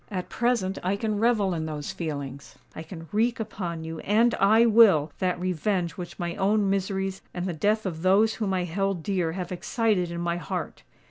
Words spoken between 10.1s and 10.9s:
my heart!